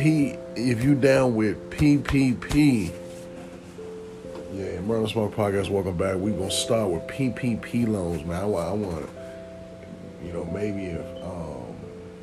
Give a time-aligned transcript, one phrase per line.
[0.00, 2.90] P, if you down with PPP,
[4.54, 6.16] yeah, Murder Smoke Podcast, welcome back.
[6.16, 8.36] We're gonna start with PPP loans, man.
[8.36, 11.76] I, I want, to, you know, maybe if um,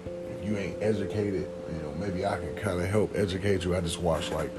[0.10, 3.76] if you ain't educated, you know, maybe I can kind of help educate you.
[3.76, 4.50] I just watched like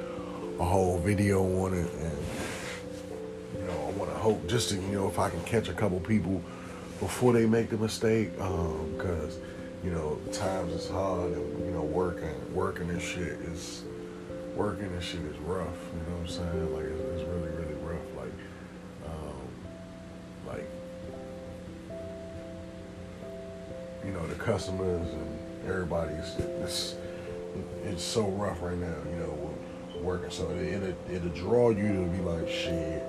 [0.61, 2.19] a whole video on it, and
[3.59, 5.75] you know, I want to hope just to, you know, if I can catch a
[5.75, 6.41] couple people
[7.01, 9.39] before they make the mistake, because.
[9.39, 9.43] Um,
[9.85, 13.85] you know, times is hard and, you know, working, working and shit is,
[14.57, 16.75] working and shit is rough, you know what I'm saying?
[16.75, 18.17] Like, it's, it's really, really rough.
[18.17, 18.33] Like,
[19.07, 19.49] um,
[20.49, 20.69] like,
[24.05, 26.97] you know, the customers and everybody's, it's,
[27.85, 29.55] it's so rough right now, you know,
[30.01, 30.31] working.
[30.31, 33.05] So it, it'll, it'll draw you to be like, shit,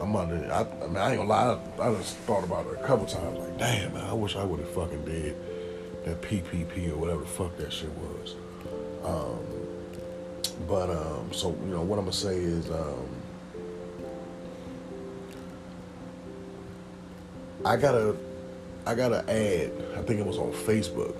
[0.00, 2.78] I'm to, I, I mean, I ain't gonna lie, I, I just thought about it
[2.80, 5.36] a couple times, like, damn, man, I wish I would have fucking did
[6.04, 8.34] that PPP or whatever the fuck that shit was.
[9.04, 9.38] Um,
[10.66, 13.08] but um, so you know what I'm gonna say is um,
[17.64, 18.16] I got a
[18.86, 19.72] I got an ad.
[19.96, 21.14] I think it was on Facebook.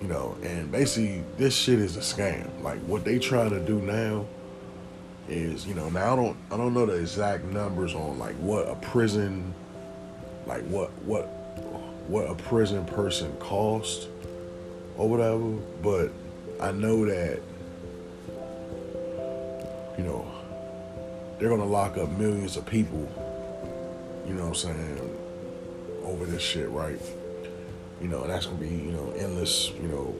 [0.00, 2.48] You know, and basically this shit is a scam.
[2.62, 4.26] Like what they trying to do now
[5.28, 8.68] is, you know, now I don't I don't know the exact numbers on like what
[8.68, 9.54] a prison
[10.46, 11.41] like what what
[12.08, 14.06] what a prison person costs
[14.96, 15.50] or whatever,
[15.82, 16.10] but
[16.60, 17.40] I know that
[19.96, 20.30] you know
[21.38, 23.08] they're gonna lock up millions of people,
[24.26, 25.18] you know what I'm saying,
[26.04, 27.00] over this shit, right?
[28.00, 30.14] You know, and that's gonna be, you know, endless, you know,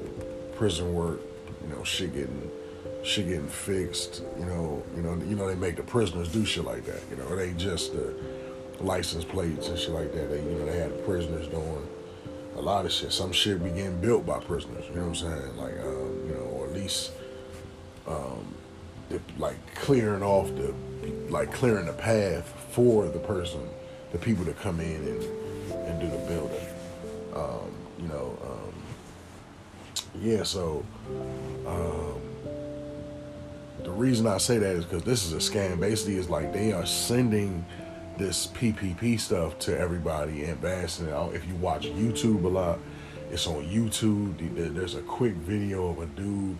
[0.56, 1.20] prison work,
[1.62, 2.50] you know, shit getting
[3.05, 6.64] shit getting fixed, you know, you know, you know, they make the prisoners do shit
[6.64, 8.14] like that, you know, they just the
[8.81, 10.31] license plates and shit like that.
[10.31, 11.87] They, you know, they had prisoners doing
[12.56, 13.12] a lot of shit.
[13.12, 14.84] Some shit be getting built by prisoners.
[14.89, 15.56] You know what I'm saying?
[15.56, 17.12] Like, um, you know, or at least,
[18.06, 18.55] um,
[19.38, 20.75] like clearing off the,
[21.28, 23.61] like clearing the path for the person,
[24.12, 25.22] the people to come in and
[25.87, 26.66] and do the building.
[27.34, 28.75] Um, you know, um,
[30.21, 30.43] yeah.
[30.43, 30.84] So,
[31.66, 32.21] um,
[33.84, 35.81] the reason I say that is because this is a scam.
[35.81, 37.65] Basically, it's like they are sending
[38.19, 41.34] this PPP stuff to everybody and it out.
[41.34, 42.78] If you watch YouTube a lot,
[43.31, 44.75] it's on YouTube.
[44.75, 46.59] There's a quick video of a dude.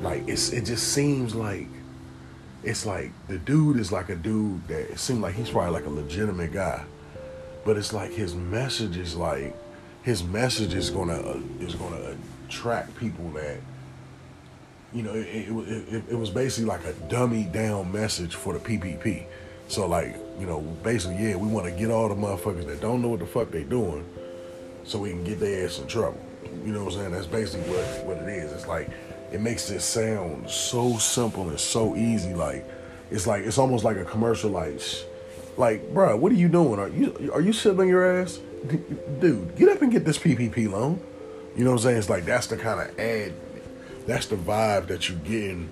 [0.00, 1.66] Like it's it just seems like
[2.62, 5.86] it's like the dude is like a dude that it seems like he's probably like
[5.86, 6.84] a legitimate guy,
[7.64, 9.56] but it's like his message is like
[10.02, 12.16] his message is gonna uh, is gonna
[12.46, 13.58] attract people that
[14.92, 18.60] you know it, it, it, it was basically like a dummy down message for the
[18.60, 19.26] PPP.
[19.68, 23.02] So like, you know, basically, yeah, we want to get all the motherfuckers that don't
[23.02, 24.04] know what the fuck they doing,
[24.84, 26.20] so we can get their ass in trouble.
[26.64, 27.12] You know what I'm saying?
[27.12, 28.52] That's basically what what it is.
[28.52, 28.90] It's like
[29.32, 32.34] it makes it sound so simple and so easy.
[32.34, 32.64] Like
[33.10, 34.50] it's like it's almost like a commercial.
[34.50, 34.80] Like,
[35.56, 36.78] like, bro, what are you doing?
[36.80, 38.40] Are you are you sitting on your ass,
[39.20, 39.56] dude?
[39.56, 41.00] Get up and get this PPP loan.
[41.56, 41.98] You know what I'm saying?
[41.98, 43.32] It's like that's the kind of ad,
[44.06, 45.70] that's the vibe that you getting,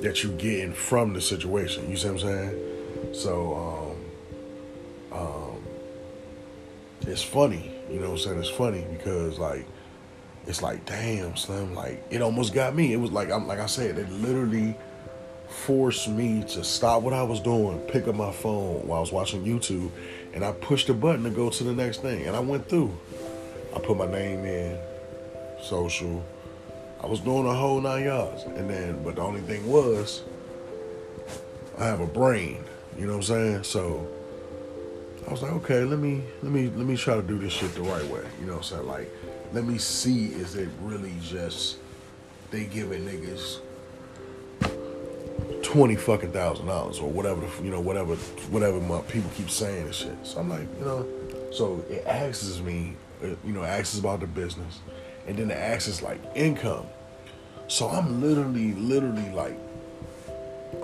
[0.00, 1.90] that you getting from the situation.
[1.90, 2.69] You see what I'm saying?
[3.12, 3.96] So
[5.12, 5.62] um, um,
[7.02, 8.38] it's funny, you know what I'm saying?
[8.38, 9.66] It's funny because like
[10.46, 12.92] it's like damn Slim, like it almost got me.
[12.92, 14.76] It was like I'm like I said, it literally
[15.48, 19.12] forced me to stop what I was doing, pick up my phone while I was
[19.12, 19.90] watching YouTube,
[20.32, 22.26] and I pushed the button to go to the next thing.
[22.26, 22.96] And I went through.
[23.74, 24.78] I put my name in,
[25.62, 26.24] social.
[27.02, 28.42] I was doing a whole nine yards.
[28.44, 30.22] And then, but the only thing was,
[31.78, 32.64] I have a brain.
[33.00, 33.62] You know what I'm saying?
[33.64, 34.06] So
[35.26, 37.74] I was like, okay, let me let me let me try to do this shit
[37.74, 38.22] the right way.
[38.38, 38.86] You know what I'm saying?
[38.86, 39.10] Like,
[39.54, 41.78] let me see is it really just
[42.50, 43.60] they giving niggas
[45.62, 48.16] twenty fucking thousand dollars or whatever you know whatever
[48.50, 50.16] whatever my people keep saying and shit.
[50.22, 51.06] So I'm like, you know,
[51.52, 54.80] so it asks me, you know, asks about the business,
[55.26, 56.84] and then it asks like income.
[57.66, 59.56] So I'm literally, literally like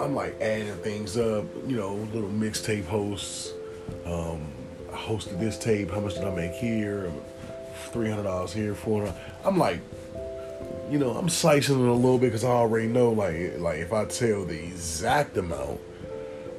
[0.01, 3.53] I'm like adding things up, you know, little mixtape hosts.
[4.05, 4.47] Um,
[4.93, 5.91] I hosted this tape.
[5.91, 7.11] How much did I make here?
[7.93, 9.21] Three hundred dollars here, four hundred.
[9.45, 9.81] I'm like,
[10.91, 13.93] you know, I'm slicing it a little bit because I already know, like, like if
[13.93, 15.81] I tell the exact amount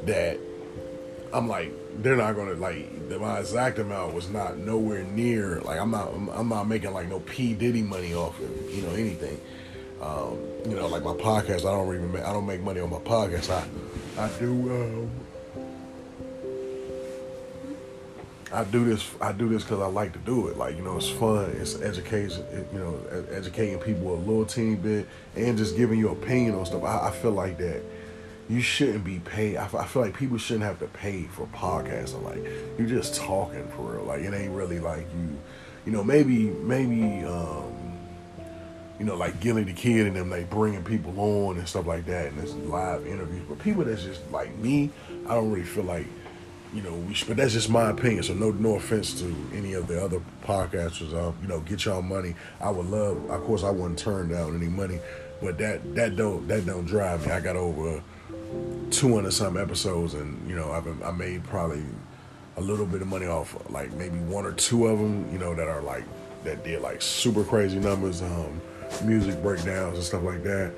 [0.05, 0.39] that
[1.33, 1.71] I'm like,
[2.01, 5.61] they're not gonna like my exact amount was not nowhere near.
[5.61, 8.91] Like I'm not, I'm not making like no P Diddy money off of you know
[8.91, 9.39] anything.
[10.01, 12.89] Um, you know, like my podcast, I don't even make, I don't make money on
[12.89, 13.49] my podcast.
[13.49, 13.67] I
[14.21, 15.11] I do um,
[18.51, 19.09] I do this.
[19.19, 20.57] I do this because I like to do it.
[20.57, 21.55] Like you know, it's fun.
[21.59, 22.43] It's education.
[22.51, 26.65] It, you know, educating people a little teeny bit and just giving you opinion on
[26.65, 26.83] stuff.
[26.83, 27.81] I, I feel like that
[28.49, 29.57] you shouldn't be paid.
[29.57, 32.23] I, I feel like people shouldn't have to pay for podcasting.
[32.23, 32.43] Like
[32.77, 34.03] you're just talking for real.
[34.03, 35.37] Like it ain't really like you.
[35.85, 37.73] You know, maybe maybe um,
[38.99, 42.05] you know like Gillie Da Kid and them like bringing people on and stuff like
[42.05, 43.43] that and it's live interviews.
[43.47, 44.89] But people that's just like me,
[45.27, 46.07] I don't really feel like
[46.73, 48.23] you know, we, but that's just my opinion.
[48.23, 51.13] So no, no offense to any of the other podcasters.
[51.13, 52.35] Uh, you know, get y'all money.
[52.59, 53.29] I would love.
[53.29, 54.99] Of course, I wouldn't turn down any money,
[55.41, 57.31] but that that don't that don't drive me.
[57.31, 58.01] I got over
[58.91, 61.83] two hundred some episodes, and you know, I've I made probably
[62.57, 65.31] a little bit of money off like maybe one or two of them.
[65.31, 66.03] You know, that are like
[66.43, 68.61] that did like super crazy numbers, um,
[69.03, 70.73] music breakdowns and stuff like that.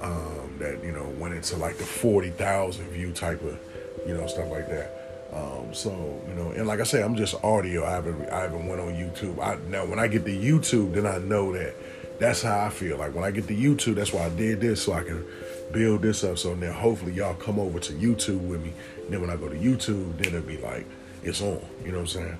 [0.00, 3.58] Um, that you know went into like the forty thousand view type of
[4.06, 5.04] you know stuff like that.
[5.32, 7.84] Um, so you know, and like I said, I'm just audio.
[7.84, 9.40] I haven't I haven't went on YouTube.
[9.40, 11.74] I now when I get to YouTube, then I know that
[12.18, 12.98] that's how I feel.
[12.98, 15.24] Like when I get to YouTube, that's why I did this so I can
[15.72, 16.38] build this up.
[16.38, 18.72] So now hopefully y'all come over to YouTube with me.
[19.04, 20.86] And then when I go to YouTube, then it'll be like
[21.22, 21.60] it's on.
[21.84, 22.38] You know what I'm saying?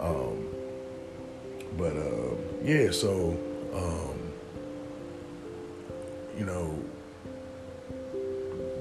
[0.00, 0.46] Um,
[1.76, 2.34] but uh,
[2.64, 3.36] yeah, so
[3.74, 4.19] um,
[6.40, 6.82] you know,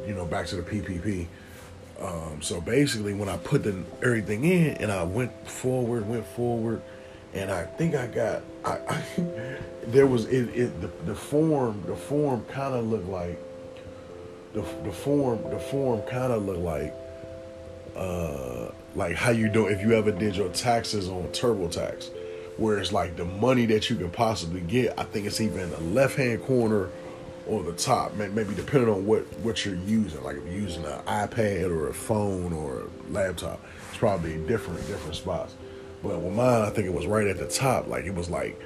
[0.07, 1.27] you know, back to the PPP.
[2.01, 6.81] Um, so basically, when I put the everything in and I went forward, went forward,
[7.33, 9.03] and I think I got, I, I
[9.87, 13.37] there was it, it the, the form, the form kind of looked like
[14.53, 16.95] the the form, the form kind of looked like,
[17.97, 22.09] uh, like how you do if you ever did your taxes on TurboTax,
[22.55, 24.97] where it's like the money that you can possibly get.
[24.97, 26.89] I think it's even the left hand corner
[27.49, 30.23] or the top, maybe depending on what what you're using.
[30.23, 33.59] Like if you're using an iPad or a phone or a laptop,
[33.89, 35.55] it's probably different different spots.
[36.03, 37.87] But with mine, I think it was right at the top.
[37.87, 38.61] Like it was like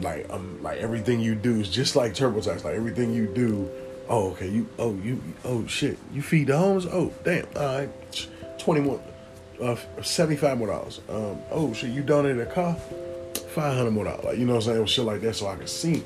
[0.00, 2.64] like um like everything you do is just like TurboTax.
[2.64, 3.70] Like everything you do.
[4.08, 6.86] Oh okay, you oh you oh shit, you feed the homes.
[6.86, 8.28] Oh damn, all right,
[8.58, 9.00] twenty one.
[9.62, 11.00] Uh, seventy-five more dollars.
[11.08, 12.74] Um, oh shit, you donated a car,
[13.54, 14.24] five hundred more dollars.
[14.24, 16.02] Like you know what I'm saying, shit like that, so I could see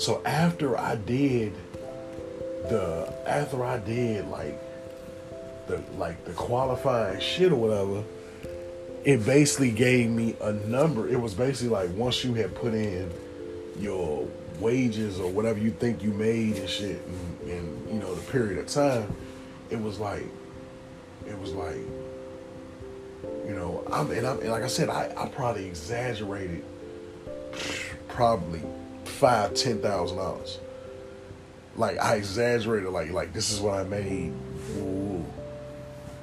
[0.00, 1.52] so after I did
[2.70, 4.58] the after I did like
[5.66, 8.02] the like the qualifying shit or whatever,
[9.04, 11.06] it basically gave me a number.
[11.06, 13.12] It was basically like once you had put in
[13.78, 14.26] your
[14.58, 18.56] wages or whatever you think you made and shit and, in you know the period
[18.56, 19.14] of time,
[19.68, 20.24] it was like
[21.26, 21.76] it was like
[23.46, 26.64] you know I'm and I'm and like I said I, I probably exaggerated
[28.08, 28.62] probably
[29.10, 30.58] five, ten thousand dollars.
[31.76, 34.32] Like I exaggerated, like like this is what I made.
[34.78, 35.24] Ooh.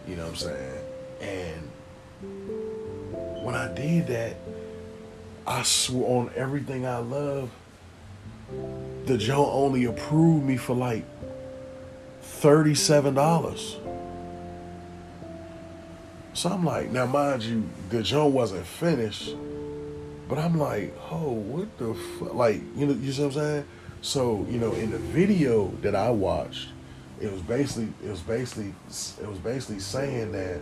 [0.08, 0.84] You know what I'm saying?
[1.22, 1.72] And
[3.44, 4.38] when I did that,
[5.46, 7.50] I swore on everything I love.
[9.06, 11.06] The Joe only approved me for like
[12.22, 13.78] thirty-seven dollars.
[16.34, 19.36] So I'm like, now mind you, the Joe wasn't finished
[20.28, 22.34] but I'm like, oh, what the fuck?
[22.34, 23.66] Like, you know, you see what I'm saying?
[24.02, 26.70] So, you know, in the video that I watched,
[27.20, 28.74] it was basically, it was basically,
[29.22, 30.62] it was basically saying that,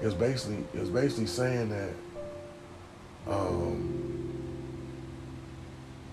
[0.00, 1.92] it was basically, it was basically saying that,
[3.28, 4.06] um,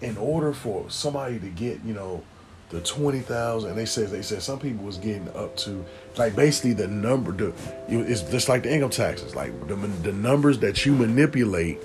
[0.01, 2.23] in order for somebody to get, you know,
[2.69, 5.85] the twenty thousand, they said they said some people was getting up to
[6.17, 7.31] like basically the number.
[7.31, 7.53] The
[7.87, 11.79] it's just like the income taxes, like the the numbers that you manipulate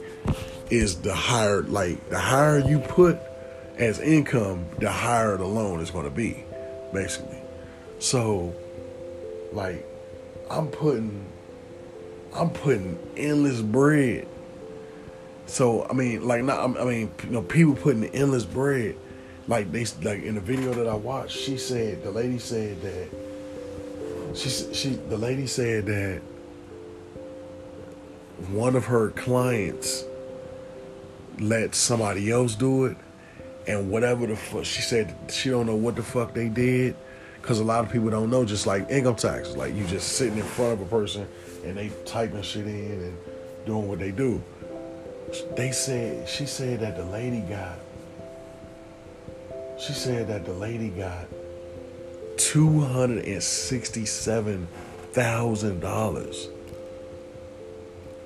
[0.71, 3.19] is the higher, like the higher you put
[3.79, 6.45] as income, the higher the loan is going to be,
[6.93, 7.39] basically.
[7.99, 8.55] So,
[9.53, 9.87] like,
[10.51, 11.27] I'm putting,
[12.35, 14.27] I'm putting endless bread.
[15.47, 18.97] So I mean, like, not I mean, you know, people putting endless bread.
[19.49, 23.09] Like they like in the video that I watched, she said the lady said that
[24.37, 26.23] she she the lady said that
[28.51, 30.05] one of her clients
[31.43, 32.97] let somebody else do it,
[33.67, 36.97] and whatever the fuck she said, she don't know what the fuck they did,
[37.41, 38.45] because a lot of people don't know.
[38.45, 41.27] Just like income tax, like you just sitting in front of a person
[41.65, 43.17] and they typing shit in and
[43.67, 44.43] doing what they do.
[45.57, 47.79] They said she said that the lady got.
[49.79, 51.27] She said that the lady got
[52.37, 54.69] two hundred and sixty-seven
[55.13, 56.49] thousand dollars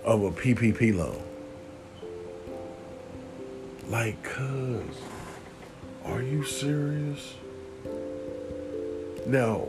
[0.04, 1.22] of a PPP loan.
[3.88, 4.96] Like, cuz,
[6.04, 7.34] are you serious?
[9.26, 9.68] Now,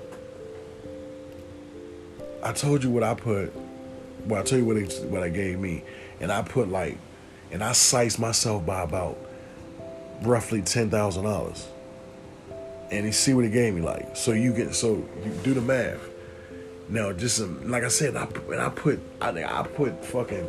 [2.44, 3.54] I told you what I put
[4.28, 5.84] well, I tell you what it, what I gave me,
[6.20, 6.98] and I put like,
[7.52, 9.18] and I sized myself by about
[10.22, 11.68] roughly ten thousand dollars.
[12.90, 14.16] And you see what it gave me like.
[14.16, 16.00] So you get so you do the math.
[16.90, 20.48] Now, just um, like I said, I and I put I I put fucking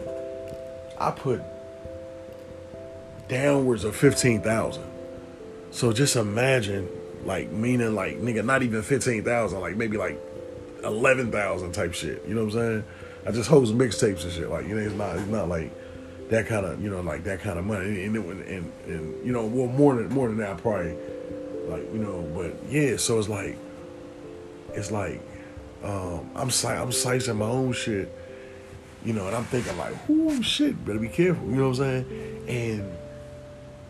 [0.99, 1.41] I put
[3.29, 4.85] downwards of fifteen thousand.
[5.71, 6.89] So just imagine,
[7.25, 10.21] like meaning like nigga, not even fifteen thousand, like maybe like
[10.85, 12.25] eleven thousand type shit.
[12.27, 12.85] You know what I'm saying?
[13.27, 14.49] I just host mixtapes and shit.
[14.49, 15.71] Like you know, it's not it's not like
[16.31, 18.05] that kind of you know like that kind of money.
[18.05, 20.97] And and, and, and you know, well more than more than that probably.
[21.69, 22.97] Like you know, but yeah.
[22.97, 23.59] So it's like,
[24.73, 25.21] it's like,
[25.85, 28.11] um, I'm I'm sizing my own shit.
[29.05, 31.47] You know, and I'm thinking like, oh shit, better be careful.
[31.47, 32.45] You know what I'm saying?
[32.49, 32.97] And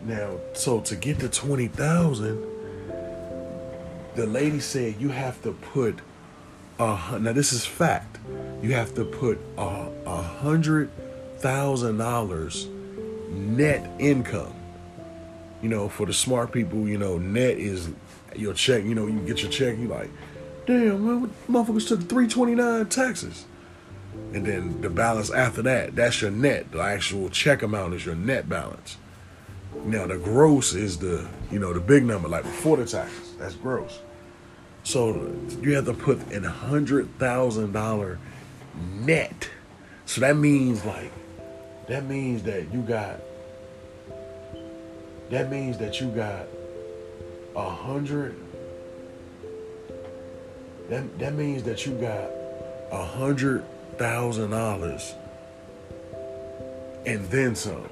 [0.05, 2.43] now, so to get to twenty thousand,
[4.15, 5.99] the lady said you have to put
[6.79, 8.17] uh now this is fact.
[8.61, 10.89] You have to put a, a hundred
[11.37, 12.67] thousand dollars
[13.29, 14.53] net income.
[15.61, 17.89] You know, for the smart people, you know, net is
[18.35, 18.83] your check.
[18.83, 20.09] You know, you get your check, you like,
[20.65, 23.45] damn, man, motherfuckers took three twenty nine taxes,
[24.33, 26.71] and then the balance after that, that's your net.
[26.71, 28.97] The actual check amount is your net balance.
[29.85, 33.35] Now the gross is the you know the big number, like before the taxes.
[33.37, 33.99] That's gross.
[34.83, 38.19] So you have to put in a hundred thousand dollar
[38.93, 39.49] net.
[40.05, 41.11] So that means like
[41.87, 43.19] that means that you got
[45.29, 46.47] that means that you got
[47.55, 48.35] a hundred
[50.89, 52.29] that that means that you got
[52.91, 53.63] a hundred
[53.97, 55.13] thousand dollars
[57.05, 57.87] and then some.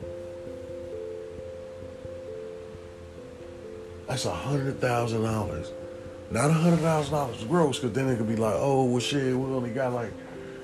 [4.07, 5.71] That's a hundred thousand dollars.
[6.31, 9.35] Not a hundred thousand dollars gross, because then it could be like, oh well shit,
[9.35, 10.11] we only got like,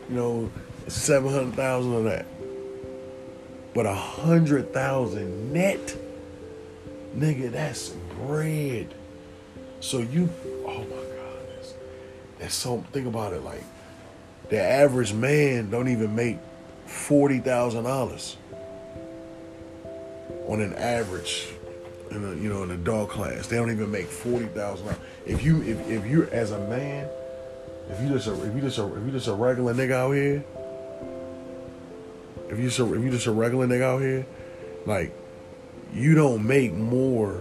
[0.09, 0.51] you know,
[0.87, 2.25] seven hundred thousand of that.
[3.73, 5.95] But a hundred thousand net,
[7.15, 8.93] nigga, that's bread.
[9.79, 10.29] So you,
[10.65, 11.73] oh my god, that's,
[12.39, 12.83] that's so.
[12.91, 13.63] Think about it, like
[14.49, 16.37] the average man don't even make
[16.85, 18.37] forty thousand dollars
[20.47, 21.47] on an average
[22.15, 23.47] in a, you know in a dog class.
[23.47, 25.01] They don't even make forty thousand dollars.
[25.25, 27.07] If you if, if you're as a man,
[27.89, 30.11] if you just a, if you just a, if you just a regular nigga out
[30.11, 30.43] here,
[32.49, 34.25] if you just a, if you just a regular nigga out here,
[34.85, 35.13] like
[35.93, 37.39] you don't make more,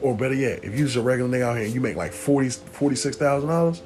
[0.00, 2.12] or better yet, if you just a regular nigga out here and you make like
[2.12, 3.82] 40 46000 dollars,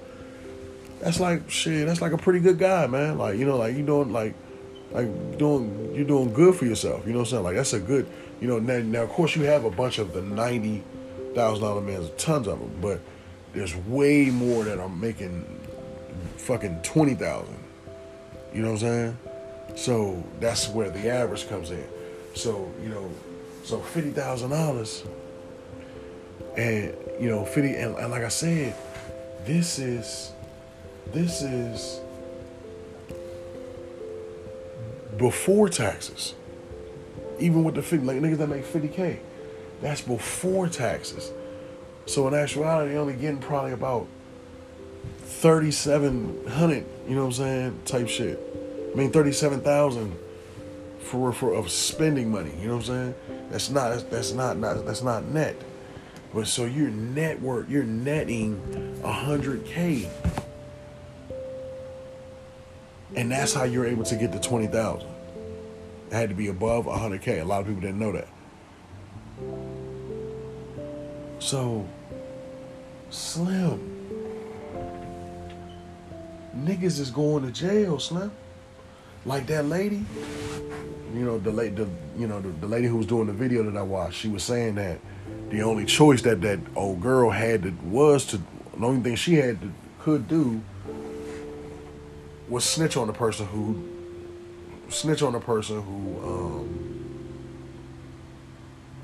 [1.01, 1.87] that's like shit.
[1.87, 3.19] That's like a pretty good guy, man.
[3.19, 4.35] Like you know, like you doing like
[4.93, 7.07] like doing you're doing good for yourself.
[7.07, 7.45] You know what I'm saying?
[7.45, 8.07] Like that's a good
[8.41, 10.83] you know, now, now of course you have a bunch of the ninety
[11.35, 13.01] thousand dollar men, tons of them, but
[13.53, 15.45] there's way more that are making
[16.37, 17.59] fucking twenty thousand.
[18.55, 19.19] You know what I'm saying?
[19.77, 21.87] So that's where the average comes in.
[22.35, 23.11] So you know,
[23.65, 25.05] so fifty thousand dollars,
[26.57, 28.75] and you know fifty, and, and like I said,
[29.45, 30.33] this is
[31.13, 32.01] this is
[35.17, 36.35] before taxes
[37.39, 39.19] even with the 50, like niggas that make 50K,
[39.81, 41.31] that's before taxes.
[42.07, 44.07] So in actuality, they're only getting probably about
[45.19, 48.41] 3,700, you know what I'm saying, type shit.
[48.93, 50.17] I mean, 37,000
[51.01, 53.15] for, for, of spending money, you know what I'm saying?
[53.51, 55.57] That's not, that's, not, not, that's not net.
[56.35, 58.61] But so your network, you're netting
[59.03, 60.09] 100K.
[63.17, 65.09] And that's how you're able to get to 20,000.
[66.11, 67.43] It had to be above 100K.
[67.43, 68.29] A lot of people didn't know that.
[71.39, 71.87] So,
[73.11, 73.79] Slim,
[76.57, 78.33] niggas is going to jail, Slim.
[79.27, 80.05] Like that lady,
[81.15, 83.63] you know, the lady, the, you know, the, the lady who was doing the video
[83.63, 84.99] that I watched, she was saying that
[85.51, 89.35] the only choice that that old girl had to, was to, the only thing she
[89.35, 90.63] had to, could do
[92.49, 93.98] was snitch on the person who
[94.89, 96.69] snitch on a person who, um,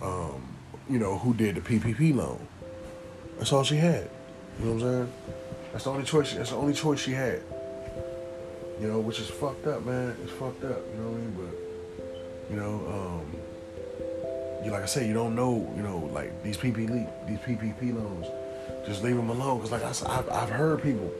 [0.02, 0.56] um,
[0.88, 2.46] you know, who did the PPP loan.
[3.38, 4.08] That's all she had.
[4.58, 5.12] You know what I'm saying?
[5.72, 6.34] That's the only choice.
[6.34, 7.42] That's the only choice she had.
[8.80, 10.16] You know, which is fucked up, man.
[10.22, 10.80] It's fucked up.
[10.92, 11.36] You know what I mean?
[11.36, 15.72] But you know, um, you like I say, you don't know.
[15.76, 16.88] You know, like these PPP
[17.26, 18.26] these PPP loans.
[18.86, 19.60] Just leave them alone.
[19.60, 21.10] Cause like I, I've, I've heard people.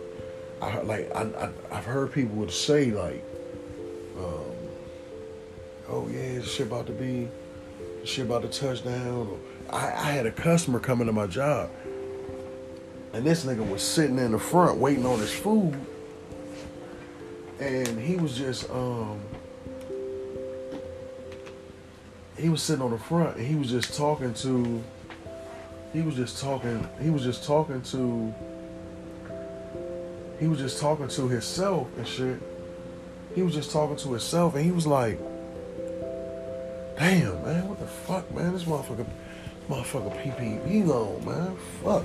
[0.62, 3.25] I like I, I I've heard people would say like,
[4.18, 4.53] um,
[5.88, 7.29] oh yeah, this shit about to be,
[8.00, 9.38] this shit about to touch down.
[9.71, 11.71] I, I had a customer coming to my job,
[13.12, 15.75] and this nigga was sitting in the front waiting on his food.
[17.61, 19.21] and he was just um
[22.37, 24.83] he was sitting on the front and he was just talking to
[25.93, 28.35] he was just talking he was just talking to
[30.41, 32.41] he was just talking to himself and shit.
[33.35, 35.19] He was just talking to himself and he was like,
[36.96, 38.52] Damn man, what the fuck, man?
[38.52, 39.06] This motherfucker
[39.68, 41.56] motherfucker PPP loan, man.
[41.82, 42.04] Fuck.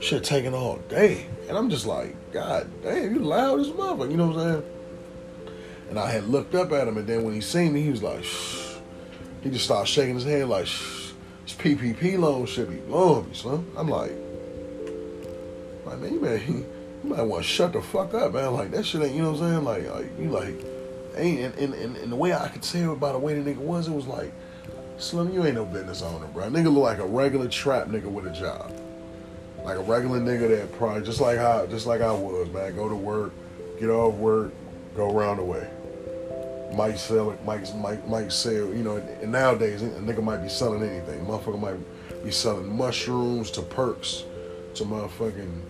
[0.00, 1.26] Shit taking all day.
[1.48, 4.70] And I'm just like, God damn, you loud as motherfucker, you know what I'm saying?
[5.90, 8.02] And I had looked up at him and then when he seen me, he was
[8.02, 8.76] like, shh.
[9.42, 11.12] He just started shaking his head like, shh,
[11.44, 13.70] this PPP loan should be blowing me, son.
[13.76, 14.12] I'm like,
[15.84, 18.54] like man, you, man, you might want to shut the fuck up, man.
[18.54, 19.64] Like that shit ain't, you know what I'm saying?
[19.64, 20.73] Like, like you like,
[21.16, 23.58] ain't, and, and, and, and the way I could tell by the way the nigga
[23.58, 24.32] was, it was like,
[24.98, 26.44] Slim, you ain't no business owner, bro.
[26.44, 28.72] Nigga look like a regular trap nigga with a job.
[29.64, 32.76] Like a regular nigga that probably just like how just like I was, man.
[32.76, 33.32] Go to work,
[33.80, 34.52] get off work,
[34.94, 35.68] go around the way
[36.74, 38.52] might sell it, might might might sell.
[38.52, 41.24] You know, and nowadays a nigga might be selling anything.
[41.24, 44.24] Motherfucker might be selling mushrooms to perks,
[44.74, 45.60] to motherfucking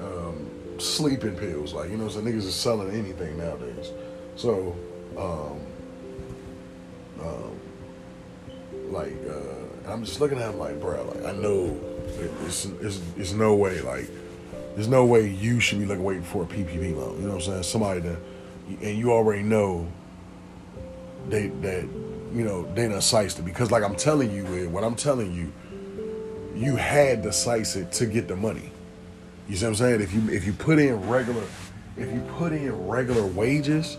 [0.00, 1.72] um, sleeping pills.
[1.72, 3.90] Like you know, so niggas is selling anything nowadays.
[4.36, 4.76] So,
[5.16, 5.60] um,
[7.24, 7.60] um,
[8.92, 11.78] like uh, I'm just looking at him like, bro, like I know
[12.44, 14.08] it's, it's it's no way like
[14.74, 17.16] there's no way you should be looking waiting for a PPP loan.
[17.20, 17.62] You know what I'm saying?
[17.62, 18.18] Somebody that
[18.82, 19.86] and you already know
[21.28, 23.00] they that you know they done
[23.38, 25.52] it because like I'm telling you, what I'm telling you,
[26.56, 28.72] you had to slice it to get the money.
[29.48, 30.00] You see what I'm saying?
[30.00, 31.44] If you if you put in regular
[31.96, 33.98] if you put in regular wages,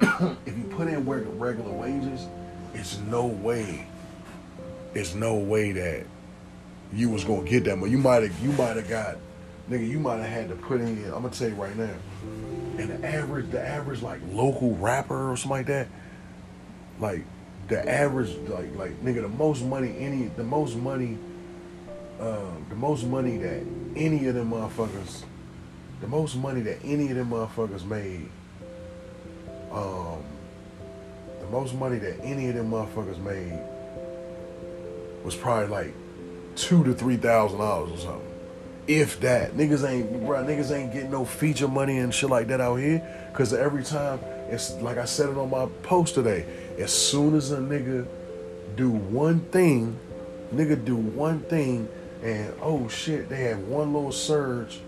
[0.46, 2.26] if you put in work at regular wages,
[2.74, 3.86] it's no way,
[4.94, 6.06] it's no way that
[6.92, 7.92] you was gonna get that money.
[7.92, 9.16] You might have you might have got
[9.68, 11.04] nigga, you might have had to put in.
[11.04, 11.94] I'm gonna tell you right now
[12.80, 15.88] and the average, the average like local rapper or something like that,
[16.98, 17.24] like
[17.68, 21.18] the average, like like nigga, the most money any, the most money,
[22.18, 23.62] uh, the most money that
[23.96, 25.24] any of them motherfuckers,
[26.00, 28.28] the most money that any of them motherfuckers made,
[29.70, 30.22] um,
[31.40, 33.58] the most money that any of them motherfuckers made
[35.24, 35.94] was probably like
[36.56, 38.26] two to three thousand dollars or something.
[38.86, 42.60] If that niggas ain't bro, niggas ain't getting no feature money and shit like that
[42.60, 43.30] out here.
[43.34, 46.44] Cause every time it's like I said it on my post today.
[46.78, 48.06] As soon as a nigga
[48.76, 49.98] do one thing,
[50.52, 51.88] nigga do one thing,
[52.22, 54.80] and oh shit, they have one little surge,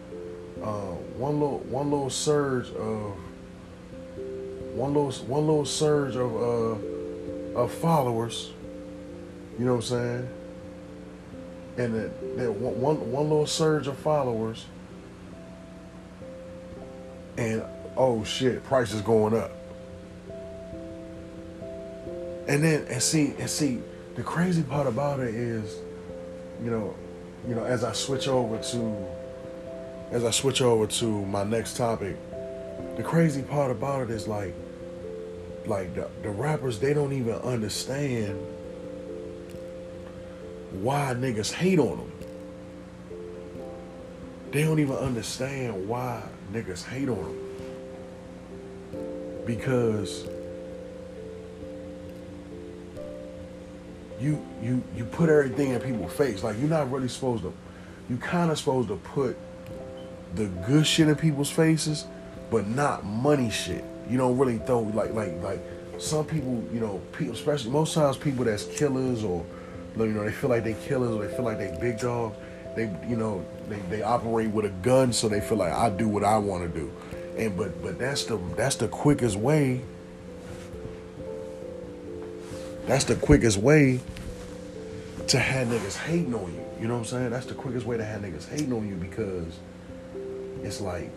[0.62, 3.14] uh, one little one little surge of
[4.74, 8.52] one little one little surge of uh of followers.
[9.58, 10.28] You know what I'm saying?
[11.76, 14.66] and that, that one, one, one little surge of followers,
[17.36, 17.62] and
[17.96, 19.52] oh shit, price is going up.
[22.48, 23.80] And then and see and see
[24.16, 25.78] the crazy part about it is,
[26.62, 26.94] you know,
[27.48, 29.06] you know, as I switch over to
[30.10, 32.16] as I switch over to my next topic,
[32.96, 34.54] the crazy part about it is like
[35.66, 38.38] like the, the rappers they don't even understand
[40.80, 42.12] why niggas hate on them.
[44.50, 46.22] They don't even understand why
[46.52, 47.38] niggas hate on them.
[49.46, 50.26] Because
[54.20, 56.42] you you you put everything in people's face.
[56.42, 57.52] Like you're not really supposed to
[58.08, 59.36] you kind of supposed to put
[60.34, 62.06] the good shit in people's faces,
[62.50, 63.84] but not money shit.
[64.08, 65.60] You don't really throw like like like
[65.98, 69.44] some people, you know, people, especially most times people that's killers or
[69.96, 72.36] you know, they feel like they killers or they feel like they big dogs.
[72.74, 76.08] They, you know, they, they operate with a gun, so they feel like I do
[76.08, 76.90] what I want to do.
[77.36, 79.82] And but but that's the that's the quickest way.
[82.86, 84.00] That's the quickest way
[85.28, 86.64] to have niggas hating on you.
[86.80, 87.30] You know what I'm saying?
[87.30, 89.58] That's the quickest way to have niggas hating on you because
[90.62, 91.10] it's like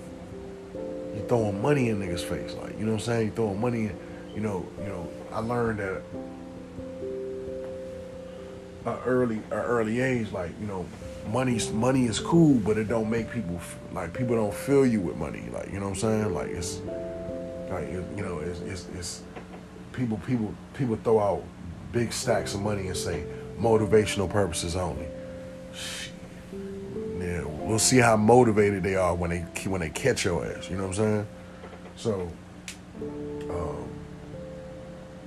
[1.16, 2.54] you throwing money in niggas' face.
[2.54, 3.28] Like, you know what I'm saying?
[3.28, 4.00] You throwing money in,
[4.34, 6.02] you know, you know, I learned that
[8.86, 10.86] a early a early age, like you know,
[11.32, 13.60] money's money is cool, but it don't make people
[13.92, 15.50] like people don't fill you with money.
[15.52, 16.34] Like you know what I'm saying?
[16.34, 16.82] Like it's
[17.70, 19.22] like you know it's it's, it's
[19.92, 21.44] people people people throw out
[21.92, 23.24] big stacks of money and say
[23.60, 25.08] motivational purposes only.
[27.66, 30.70] We'll see how motivated they are when they when they catch your ass.
[30.70, 31.28] You know what I'm saying?
[31.96, 32.32] So,
[33.50, 33.90] um,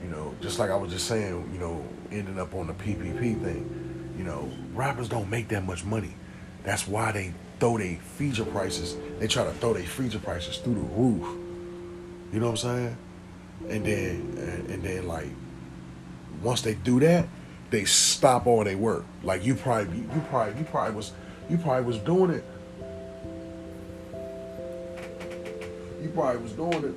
[0.00, 3.42] you know, just like I was just saying, you know, ending up on the PPP
[3.42, 4.14] thing.
[4.16, 6.14] You know, rappers don't make that much money.
[6.62, 8.96] That's why they throw their feature prices.
[9.18, 11.26] They try to throw their feature prices through the roof.
[12.32, 12.96] You know what I'm saying?
[13.68, 15.28] And then and, and then like
[16.40, 17.26] once they do that,
[17.70, 19.04] they stop all their work.
[19.24, 21.10] Like you probably you probably you probably was
[21.48, 22.44] you probably was doing it.
[26.02, 26.94] You probably was doing it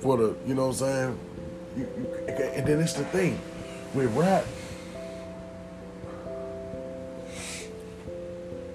[0.00, 1.18] for the you know what I'm saying.
[1.76, 3.38] You, you, and then it's the thing
[3.94, 4.44] with rap.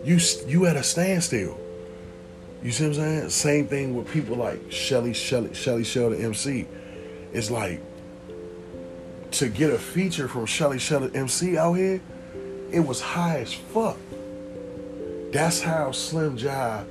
[0.04, 1.60] You you at a standstill.
[2.64, 3.30] You see what I'm saying?
[3.30, 6.68] Same thing with people like Shelly Shelly Shelly Shell the MC.
[7.34, 7.82] It's like
[9.32, 12.02] to get a feature from Shelly Shelly MC out here,
[12.76, 13.98] it was high as fuck.
[15.32, 16.84] That's how Slim Jai.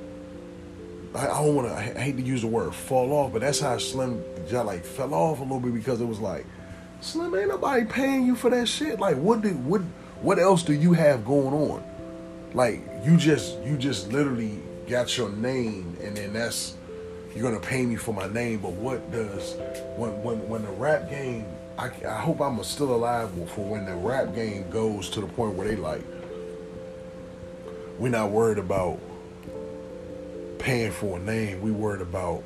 [1.14, 1.74] I, don't want to.
[1.74, 5.12] I hate to use the word fall off, but that's how Slim Jai like fell
[5.12, 6.46] off a little bit because it was like,
[7.02, 8.98] Slim ain't nobody paying you for that shit.
[8.98, 9.82] Like, what do what
[10.22, 11.84] what else do you have going on?
[12.54, 16.76] Like, you just you just literally got your name, and then that's
[17.34, 18.60] you're gonna pay me for my name.
[18.60, 19.54] But what does
[19.96, 21.44] when when when the rap game
[21.76, 25.54] I, I hope I'm still alive for when the rap game goes to the point
[25.54, 26.04] where they like,
[27.98, 29.00] we're not worried about
[30.58, 31.60] paying for a name.
[31.60, 32.42] We worried about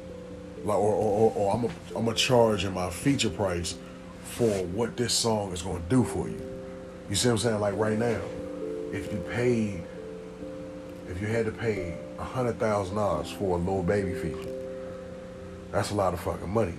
[0.65, 3.77] like, or, or, or, or I'm a, I'm a charge in my feature price
[4.23, 6.41] for what this song is to do for you.
[7.11, 7.61] You see what I'm saying?
[7.61, 8.21] Like right now,
[8.93, 9.83] if you paid,
[11.09, 14.55] if you had to pay hundred thousand dollars for a Lil Baby feature,
[15.71, 16.75] that's a lot of fucking money.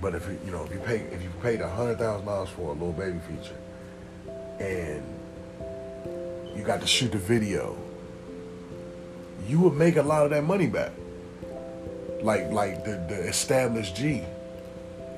[0.00, 2.72] But if you, know if you pay if you paid hundred thousand dollars for a
[2.72, 3.56] Lil Baby feature,
[4.60, 5.02] and
[6.56, 7.76] you got to shoot the video,
[9.46, 10.92] you would make a lot of that money back.
[12.22, 14.22] Like like the the established G.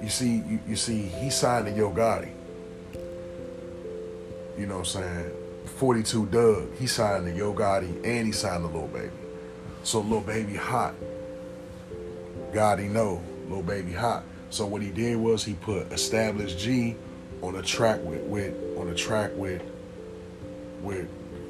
[0.03, 2.31] You see you, you see he signed to Yo Gotti.
[4.59, 5.31] You know what I'm saying?
[5.79, 9.11] 42 Dugg, he signed to Yo Gotti and he signed to Lil Baby.
[9.83, 10.95] So Lil Baby hot.
[12.53, 14.25] Gotti know Lil Baby hot.
[14.51, 16.97] So what he did was he put established G
[17.41, 19.63] on a track with, with on a track with
[20.83, 21.09] with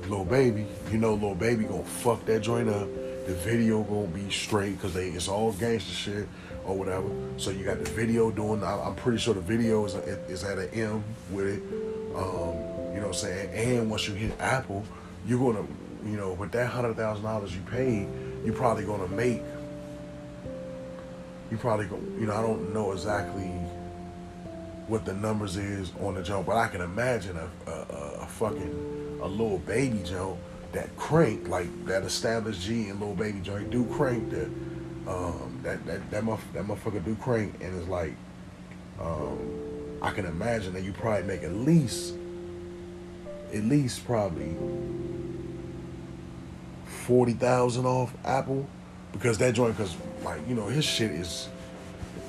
[0.09, 0.67] Lil Baby.
[0.93, 2.89] You know Lil Baby gonna fuck that joint up.
[3.27, 6.29] The video gonna be straight because they it's all gangster shit
[6.65, 7.09] or whatever.
[7.39, 8.63] So you got the video doing.
[8.63, 11.63] I'm pretty sure the video is is at an M with it.
[12.15, 12.55] Um,
[12.93, 13.51] you know what I'm saying?
[13.55, 14.85] And once you hit Apple,
[15.27, 15.67] you're gonna,
[16.05, 18.09] you know, with that hundred thousand dollars you paid,
[18.45, 19.43] you're probably gonna make
[21.51, 23.51] you probably go, you know, I don't know exactly
[24.87, 27.75] what the numbers is on the jump, but I can imagine a, a,
[28.23, 30.39] a fucking a Lil Baby jump
[30.73, 34.49] that crank like that established G and Lil Baby joint do crank that
[35.07, 38.15] um, that that that, that motherfucker do crank and it's like
[39.01, 39.39] um,
[40.03, 42.15] I can imagine that you probably make at least
[43.53, 44.57] at least probably
[46.85, 48.67] forty thousand off Apple
[49.13, 49.95] because that joint because
[50.25, 51.49] like you know his shit is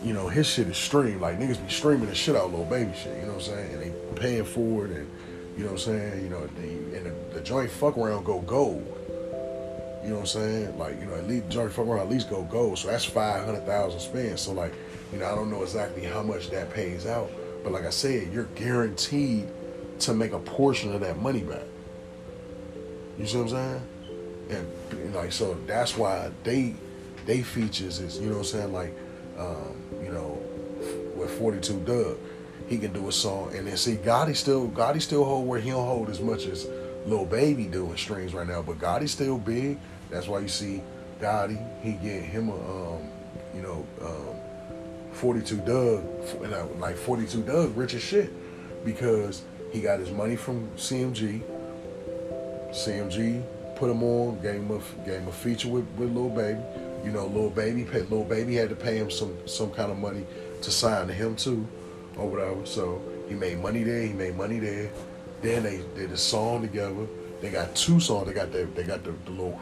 [0.03, 2.91] you know his shit is streamed like niggas be streaming the shit out Lil Baby
[2.95, 3.73] shit you know what I'm saying?
[3.73, 5.11] And they paying for it and
[5.57, 6.23] you know what I'm saying?
[6.23, 8.97] You know the, and the, the joint fuck around go gold.
[10.03, 10.77] You know what I'm saying?
[10.77, 12.79] Like you know at least joint fuck around at least go gold.
[12.79, 14.73] So that's five hundred thousand spent so like
[15.11, 17.29] you know I don't know exactly how much that pays out.
[17.63, 19.47] But like I said you're guaranteed
[19.99, 21.63] to make a portion of that money back.
[23.19, 23.81] You see what I'm saying
[24.51, 26.75] and like so that's why they
[27.25, 28.93] they features is you know what I'm saying like
[29.37, 30.41] um, you know
[31.15, 32.17] with 42 Dugg
[32.71, 33.53] he can do a song.
[33.53, 36.67] And then see Gotti still Gotti still hold where he don't hold as much as
[37.05, 38.61] Lil Baby doing strings right now.
[38.61, 39.77] But Gotti still big.
[40.09, 40.81] That's why you see
[41.19, 43.09] Gotti he get him a um,
[43.53, 48.31] you know um, 42 Dugg like 42 Dugg rich as shit.
[48.85, 51.41] Because he got his money from CMG
[52.69, 53.43] CMG
[53.81, 56.59] put him on, gave him a gave him a feature with, with Lil Baby.
[57.03, 59.97] You know, Lil Baby paid Lil Baby had to pay him some some kind of
[59.97, 60.23] money
[60.61, 61.67] to sign to him too,
[62.15, 62.63] or whatever.
[62.63, 64.91] So he made money there, he made money there.
[65.41, 67.07] Then they did a song together.
[67.41, 68.27] They got two songs.
[68.27, 69.59] They got the they got the, the little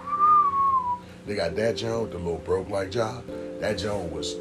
[1.26, 3.24] they got that Joan, the little broke like job.
[3.62, 4.36] That Joan was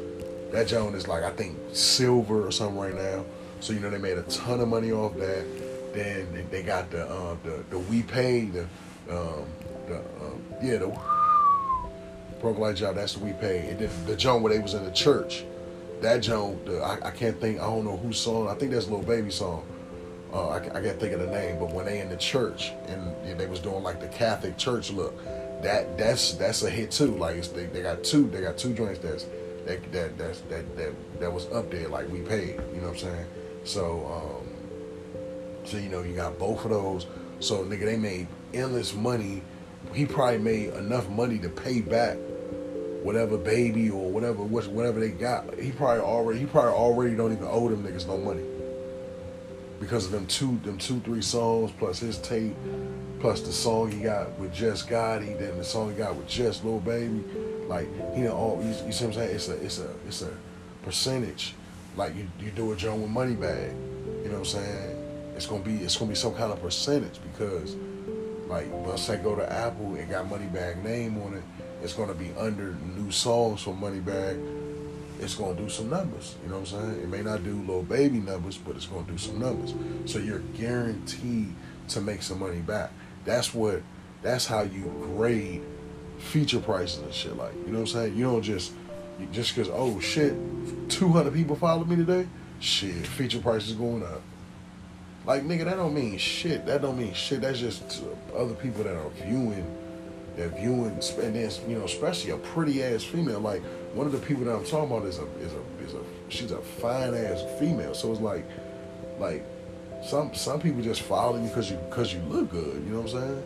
[0.51, 3.23] that Joan is like I think silver or something right now.
[3.61, 5.45] So you know they made a ton of money off that.
[5.93, 8.67] Then they got the uh, the the we paid the
[9.09, 9.45] um,
[9.89, 10.97] the um, yeah the
[12.39, 12.95] broke light job.
[12.95, 13.69] That's the we pay.
[13.69, 15.43] And then the joint where they was in the church,
[16.01, 17.59] that joint the, I, I can't think.
[17.59, 18.47] I don't know whose song.
[18.47, 19.65] I think that's Lil Baby song.
[20.31, 23.15] Uh, I, I can't think of the name, but when they in the church and,
[23.25, 25.17] and they was doing like the Catholic church look,
[25.63, 27.17] that that's that's a hit too.
[27.17, 29.25] Like they, they got two they got two joints that's
[29.65, 32.59] that that that's, that that that was up there like we paid.
[32.73, 33.25] You know what I'm saying?
[33.63, 37.07] So um, so you know you got both of those.
[37.39, 39.41] So nigga, they made endless money
[39.93, 42.17] he probably made enough money to pay back
[43.03, 45.57] whatever baby or whatever whatever they got.
[45.59, 48.43] He probably already he probably already don't even owe them niggas no money
[49.79, 52.55] because of them two them two three songs plus his tape
[53.19, 56.63] plus the song he got with Just Gotti, then the song he got with Just
[56.63, 57.23] Lil Baby.
[57.67, 59.35] Like he know all you, you see what I'm saying?
[59.35, 60.31] It's a it's a it's a
[60.83, 61.53] percentage.
[61.95, 63.73] Like you, you do a joint with Moneybagg.
[64.23, 65.33] You know what I'm saying?
[65.35, 67.75] It's gonna be it's gonna be some kind of percentage because
[68.49, 71.43] like let's go to Apple and got Moneybagg name on it,
[71.83, 74.57] it's gonna be under new songs from Moneybagg.
[75.19, 76.35] It's gonna do some numbers.
[76.43, 77.03] You know what I'm saying?
[77.03, 79.73] It may not do Lil Baby numbers, but it's gonna do some numbers.
[80.05, 81.53] So you're guaranteed
[81.89, 82.91] to make some money back.
[83.25, 83.81] That's what
[84.21, 84.83] that's how you
[85.15, 85.61] grade
[86.17, 87.53] feature prices and shit like.
[87.65, 88.17] You know what I'm saying?
[88.17, 88.73] You don't just
[89.31, 90.33] just cause oh shit,
[90.89, 92.27] 200 people followed me today.
[92.59, 94.21] Shit, feature price is going up.
[95.25, 96.65] Like nigga, that don't mean shit.
[96.65, 97.41] That don't mean shit.
[97.41, 98.03] That's just
[98.35, 99.65] other people that are viewing,
[100.37, 103.39] that viewing, and then you know, especially a pretty ass female.
[103.39, 103.61] Like
[103.93, 106.51] one of the people that I'm talking about is a is a is a she's
[106.51, 107.93] a fine ass female.
[107.93, 108.45] So it's like,
[109.19, 109.45] like
[110.03, 112.75] some some people just follow you because you because you look good.
[112.85, 113.43] You know what I'm saying?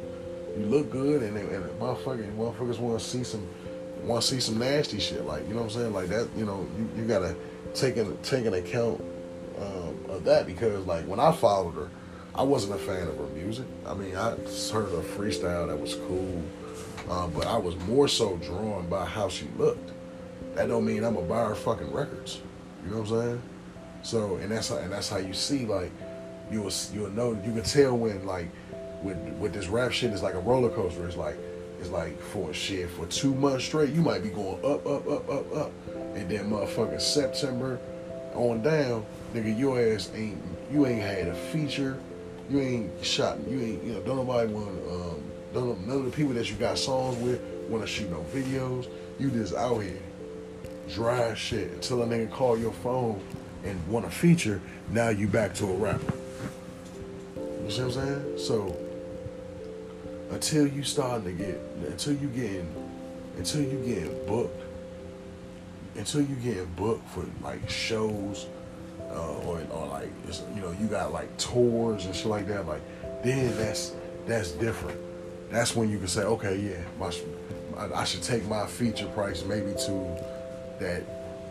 [0.59, 3.47] You look good, and they, and motherfuckers motherfuckers want to see some
[4.03, 5.25] want to see some nasty shit.
[5.25, 5.93] Like you know what I'm saying?
[5.93, 6.29] Like that.
[6.38, 7.36] You know you, you gotta
[7.73, 9.03] take an take an account
[9.60, 11.89] um, of that because like when I followed her,
[12.36, 13.66] I wasn't a fan of her music.
[13.86, 16.44] I mean I heard her freestyle that was cool,
[17.10, 19.92] um, but I was more so drawn by how she looked.
[20.56, 22.39] That don't mean I'm a buy her fucking records.
[22.84, 23.42] You know what I'm saying?
[24.04, 25.92] So and that's how, and that's how you see like
[26.52, 28.50] you will you'll know you can tell when like
[29.02, 31.06] with with this rap shit is like a roller coaster.
[31.08, 31.38] It's like
[31.80, 35.30] it's like for shit for two months straight you might be going up up up
[35.30, 35.72] up up,
[36.16, 37.80] and then motherfucking September
[38.36, 40.41] on down, nigga, your ass ain't
[40.72, 41.98] you ain't had a feature,
[42.50, 46.12] you ain't shot, you ain't you know don't nobody want um don't none of the
[46.12, 48.88] people that you got songs with want to shoot no videos.
[49.19, 50.00] You just out here
[50.89, 53.22] dry shit until a nigga call your phone
[53.63, 54.62] and want a feature.
[54.89, 56.13] Now you back to a rapper.
[57.63, 58.39] You see what I'm saying?
[58.39, 58.78] So
[60.32, 62.74] until you starting to get, until you getting,
[63.38, 64.62] until you getting booked,
[65.96, 68.48] until you getting booked for like shows,
[69.13, 70.10] uh, or or like
[70.56, 72.67] you know you got like tours and shit like that.
[72.67, 72.82] Like
[73.23, 73.93] then that's
[74.26, 74.99] that's different.
[75.52, 77.12] That's when you can say, okay, yeah, my,
[77.95, 80.17] I should take my feature price maybe to
[80.80, 81.04] that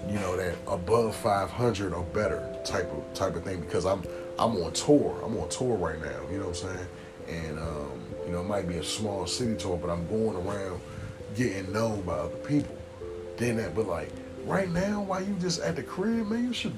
[0.09, 4.03] you know that above 500 or better type of type of thing because I'm
[4.38, 5.20] I'm on tour.
[5.25, 6.20] I'm on tour right now.
[6.31, 6.88] You know what I'm saying?
[7.29, 10.81] And um, you know, it might be a small city tour, but I'm going around
[11.37, 12.77] getting known by other people.
[13.37, 14.11] Then that, but like
[14.44, 16.75] right now, while you just at the crib, man, you should,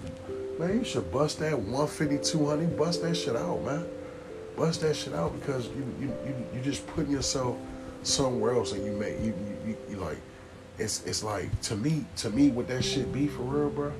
[0.58, 3.86] man, you should bust that 150, 200, bust that shit out, man.
[4.56, 7.56] Bust that shit out because you you you you just putting yourself
[8.02, 10.18] somewhere else, and you make you you, you, you like.
[10.78, 13.92] It's it's like to me to me what that shit be for real, bro,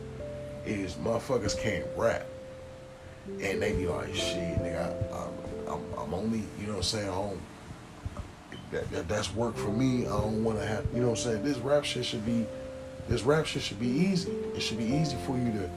[0.65, 2.27] is motherfuckers can't rap
[3.27, 5.31] and they be like, shit, nigga, I, am
[5.69, 7.41] I'm, I'm only, you know what I'm saying, don't,
[8.71, 10.07] that, that, that's work for me.
[10.07, 12.47] I don't want to have, you know what I'm saying, this rap shit should be,
[13.09, 14.31] this rap shit should be easy.
[14.55, 15.71] It should be easy for you to,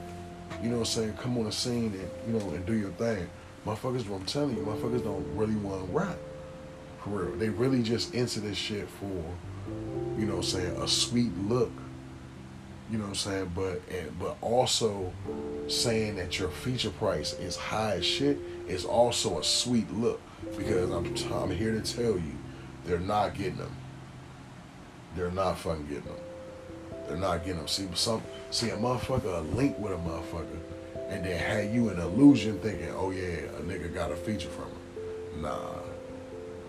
[0.62, 2.90] you know what I'm saying, come on the scene and, you know, and do your
[2.90, 3.28] thing.
[3.66, 6.18] Motherfuckers, I'm telling you, motherfuckers don't really want to rap.
[7.02, 7.36] For real.
[7.36, 9.06] They really just into this shit for,
[10.18, 11.70] you know what I'm saying, a sweet look
[12.90, 13.52] you know what I'm saying?
[13.54, 15.12] But and, but also
[15.68, 20.20] saying that your feature price is high as shit is also a sweet look
[20.56, 22.32] because I'm I'm here to tell you,
[22.86, 23.74] they're not getting them.
[25.14, 26.16] They're not fucking getting them.
[27.06, 27.68] They're not getting them.
[27.68, 30.58] See some see a motherfucker a link with a motherfucker,
[31.08, 34.64] and then had you an illusion thinking, oh yeah, a nigga got a feature from
[34.64, 35.40] her.
[35.40, 35.74] Nah,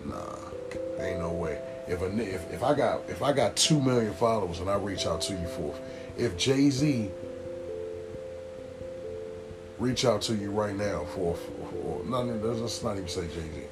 [0.06, 1.62] nah, ain't no way.
[1.88, 5.06] If a if, if I got if I got two million followers and I reach
[5.06, 5.74] out to you for
[6.18, 7.10] if Jay Z
[9.80, 13.63] reach out to you right now for, for not let's not even say Jay Z.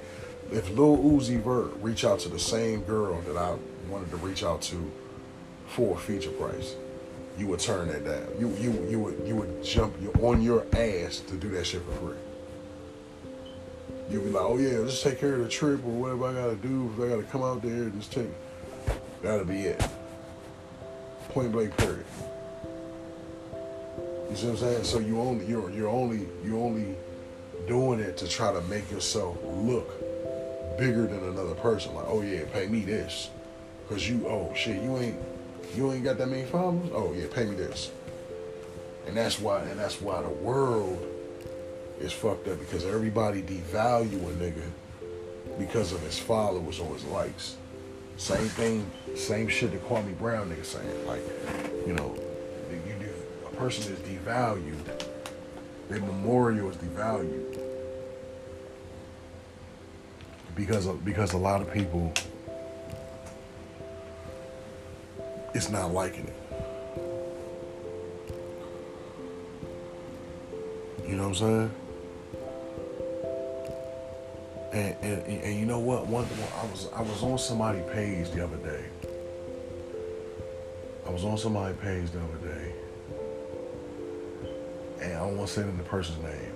[0.51, 3.55] If Lil Uzi Vert reach out to the same girl that I
[3.89, 4.91] wanted to reach out to
[5.67, 6.75] for a feature price,
[7.37, 8.27] you would turn that down.
[8.39, 11.91] You you you would you would jump on your ass to do that shit for
[11.93, 12.17] free.
[14.09, 16.55] You'd be like, oh yeah, just take care of the trip or whatever I gotta
[16.55, 16.91] do.
[16.95, 18.29] If I gotta come out there, and just take.
[19.21, 19.83] That'll be it.
[21.29, 22.05] Point blank period.
[24.29, 24.83] You see what I'm saying?
[24.83, 26.95] So you only you're you're only you only
[27.67, 29.89] doing it to try to make yourself look
[30.77, 31.93] bigger than another person.
[31.93, 33.29] Like, oh yeah, pay me this,
[33.89, 35.19] cause you oh shit you ain't
[35.75, 36.89] you ain't got that many followers.
[36.93, 37.91] Oh yeah, pay me this.
[39.07, 41.05] And that's why and that's why the world
[41.99, 44.69] is fucked up because everybody devalue a nigga
[45.57, 47.55] because of his followers or his likes.
[48.17, 51.07] Same thing, same shit that Kwame Brown nigga saying.
[51.07, 51.21] Like,
[51.85, 52.15] you know,
[52.71, 53.09] you do,
[53.45, 55.03] a person is devalued.
[55.89, 57.59] Their memorial is devalued
[60.55, 62.11] because of, because a lot of people
[65.57, 66.35] is not liking it.
[71.07, 71.71] You know what I'm saying?
[74.73, 76.05] And, and, and you know what?
[76.05, 78.85] One, I was I was on somebody's page the other day.
[81.07, 82.73] I was on somebody's page the other day,
[85.01, 86.53] and I don't want to say the person's name,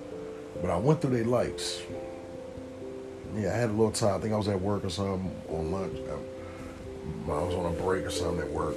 [0.60, 1.80] but I went through their likes.
[3.34, 4.16] Yeah, I had a little time.
[4.16, 5.96] I think I was at work or something on lunch.
[6.06, 8.76] I, I was on a break or something at work,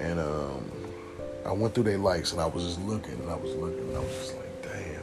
[0.00, 0.70] and um,
[1.44, 3.96] I went through their likes, and I was just looking, and I was looking, and
[3.96, 5.02] I was just like, damn,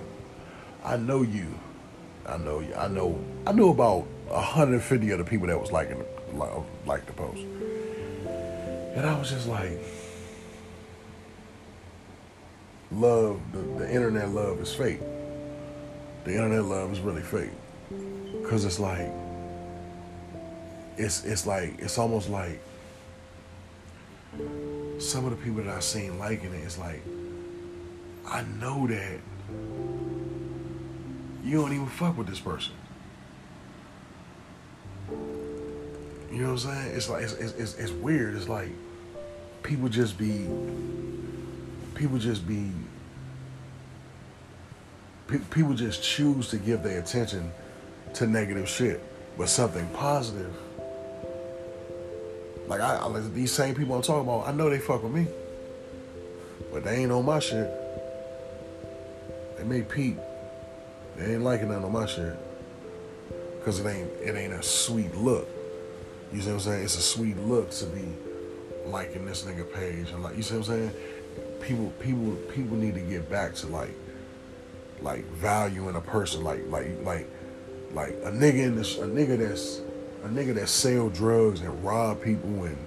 [0.84, 1.48] I know you
[2.28, 2.76] I know, you.
[2.76, 6.04] I know, I knew about 150 of the people that was liking,
[6.86, 7.42] like the post,
[8.96, 9.80] and I was just like,
[12.92, 15.00] love, the, the internet love is fake.
[16.26, 17.52] The internet love is really fake,
[18.50, 19.10] cause it's like,
[20.98, 22.60] it's it's like it's almost like
[25.00, 26.64] some of the people that I seen liking it.
[26.64, 27.04] It's like
[28.28, 29.20] I know that
[31.44, 32.74] you don't even fuck with this person.
[36.32, 36.96] You know what I'm saying?
[36.96, 38.36] It's like it's, it's, it's weird.
[38.36, 38.70] It's like
[39.64, 40.48] people just be
[41.96, 42.72] people just be
[45.50, 47.52] people just choose to give their attention
[48.16, 49.02] to negative shit,
[49.38, 50.54] but something positive.
[52.68, 55.28] Like I, I these same people I'm talking about, I know they fuck with me,
[56.74, 57.72] but they ain't on my shit.
[59.58, 60.18] They may peep,
[61.16, 62.36] they ain't liking none of my shit.
[63.64, 65.48] Cause it ain't it ain't a sweet look.
[66.32, 66.84] You see what I'm saying?
[66.84, 68.06] It's a sweet look to be
[68.86, 70.92] liking this nigga page and like you see what I'm saying?
[71.62, 73.94] People people people need to get back to like
[75.02, 77.30] like valuing a person like like like
[77.92, 79.82] like a nigga in this a nigga that's
[80.28, 82.78] a nigga that sell drugs and rob people and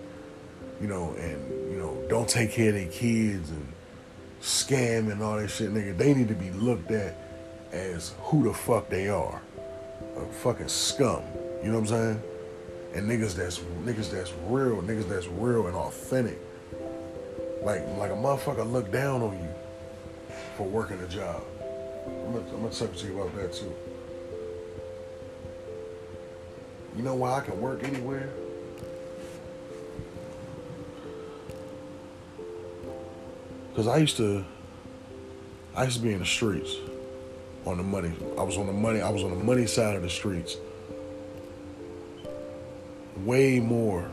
[0.80, 3.66] you know and you know don't take care of their kids and
[4.40, 7.16] scam and all that shit nigga they need to be looked at
[7.72, 9.40] as who the fuck they are.
[10.16, 11.22] A fucking scum.
[11.62, 12.22] You know what I'm saying?
[12.94, 16.38] And niggas that's niggas that's real, niggas that's real and authentic.
[17.62, 19.48] Like like a motherfucker look down on you
[20.56, 21.42] for working a job.
[22.06, 23.72] I'm gonna, I'm gonna talk to you about that too.
[26.96, 28.30] You know why I can work anywhere?
[33.74, 34.44] Cause I used to
[35.74, 36.74] I used to be in the streets
[37.64, 38.12] on the money.
[38.36, 39.00] I was on the money.
[39.00, 40.56] I was on the money side of the streets.
[43.18, 44.10] Way more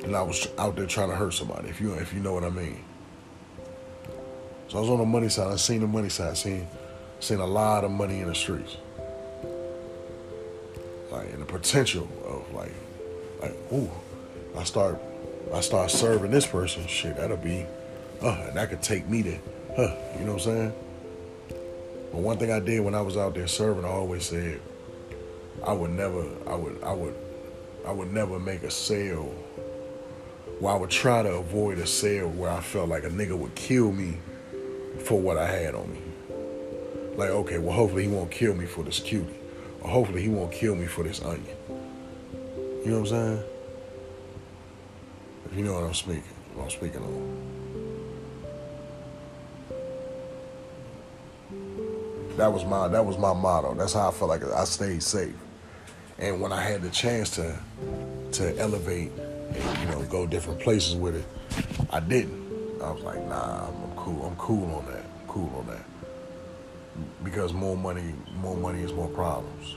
[0.00, 1.68] than I was out there trying to hurt somebody.
[1.68, 2.82] If you if you know what I mean.
[4.68, 5.52] So I was on the money side.
[5.52, 6.36] I seen the money side.
[6.36, 6.66] Seen
[7.20, 8.76] seen a lot of money in the streets.
[11.10, 12.72] Like and the potential of like
[13.40, 13.90] like ooh,
[14.56, 15.00] I start
[15.52, 16.86] I start serving this person.
[16.86, 17.66] Shit, that'll be,
[18.22, 19.38] uh, and that could take me to,
[19.76, 19.96] huh?
[20.18, 20.74] You know what I'm saying?
[22.12, 24.60] But one thing I did when I was out there serving, I always said,
[25.66, 27.14] I would never, I would, I would,
[27.86, 29.34] I would never make a sale.
[30.60, 33.54] Well, I would try to avoid a sale where I felt like a nigga would
[33.54, 34.18] kill me
[35.04, 36.00] for what I had on me.
[37.16, 39.34] Like, okay, well, hopefully he won't kill me for this cutie,
[39.88, 41.56] hopefully he won't kill me for this onion.
[42.84, 43.42] You know what I'm saying?
[45.50, 46.22] If you know what I'm speaking,
[46.54, 47.50] what I'm speaking on.
[52.36, 53.74] That was my that was my motto.
[53.74, 55.34] That's how I felt like I stayed safe.
[56.18, 57.58] And when I had the chance to
[58.32, 61.24] to elevate and you know go different places with it,
[61.90, 62.40] I didn't.
[62.82, 64.24] I was like, nah, I'm cool.
[64.24, 65.04] I'm cool on that.
[65.04, 65.84] I'm cool on that.
[67.22, 69.76] Because more money, more money is more problems.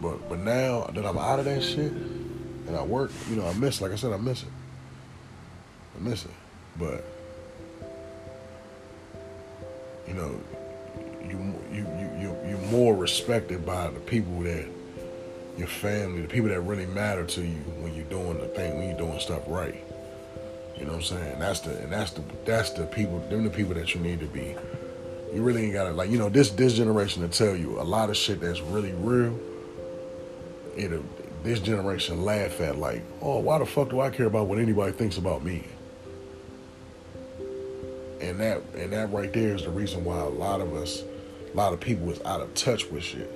[0.00, 3.52] But but now that I'm out of that shit and I work, you know, I
[3.54, 3.80] miss.
[3.80, 4.48] Like I said, I miss it.
[5.96, 6.30] I miss it.
[6.78, 7.04] But
[10.08, 10.40] you know,
[11.22, 14.66] you you you you you're more respected by the people that
[15.56, 18.88] your family, the people that really matter to you when you're doing the thing, when
[18.88, 19.82] you're doing stuff right.
[20.76, 21.38] You know what I'm saying?
[21.38, 24.26] That's the and that's the that's the people, them the people that you need to
[24.26, 24.54] be.
[25.34, 28.10] You really ain't gotta like you know this this generation to tell you a lot
[28.10, 29.38] of shit that's really real
[30.76, 31.04] it'll
[31.42, 34.92] this generation laugh at like, oh, why the fuck do I care about what anybody
[34.92, 35.64] thinks about me?
[38.20, 41.02] And that and that right there is the reason why a lot of us,
[41.52, 43.30] a lot of people is out of touch with shit.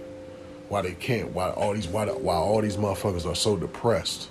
[0.68, 1.32] Why they can't?
[1.32, 4.28] Why all these why why all these motherfuckers are so depressed?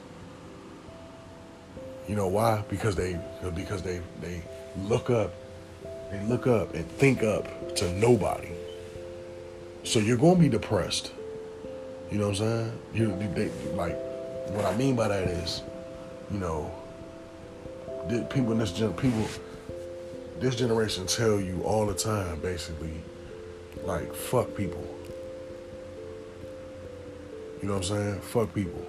[2.07, 2.63] You know why?
[2.69, 3.19] Because they
[3.55, 4.41] because they they
[4.77, 5.33] look up,
[6.11, 8.49] they look up and think up to nobody.
[9.83, 11.11] So you're gonna be depressed.
[12.11, 12.79] You know what I'm saying?
[12.93, 13.95] You they, like
[14.49, 15.61] what I mean by that is,
[16.31, 16.71] you know,
[18.29, 19.25] people in this gen people
[20.39, 23.01] this generation tell you all the time basically
[23.83, 24.85] like fuck people.
[27.61, 28.21] You know what I'm saying?
[28.21, 28.85] Fuck people.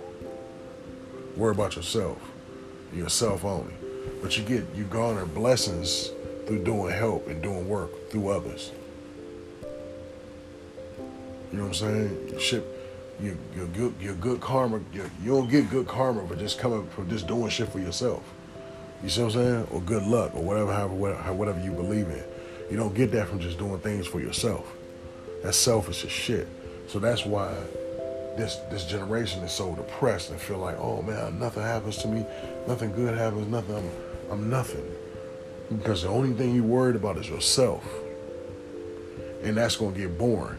[1.36, 2.18] Worry about yourself.
[2.92, 3.74] Yourself only.
[4.22, 6.10] But you get you garner blessings
[6.46, 8.72] through doing help and doing work through others.
[11.52, 12.38] You know what I'm saying?
[12.38, 12.64] Shit
[13.20, 16.86] you you're good you're good karma you you don't get good karma for just coming
[16.88, 18.22] for just doing shit for yourself.
[19.02, 19.68] You see what I'm saying?
[19.70, 20.94] Or good luck or whatever however
[21.32, 22.24] whatever you believe in.
[22.74, 24.66] You don't get that from just doing things for yourself.
[25.44, 26.48] That's selfish as shit.
[26.88, 27.54] So that's why
[28.36, 32.26] this this generation is so depressed and feel like, oh man, nothing happens to me,
[32.66, 34.84] nothing good happens, nothing I'm I'm nothing.
[35.70, 37.88] Because the only thing you're worried about is yourself.
[39.44, 40.58] And that's gonna get boring.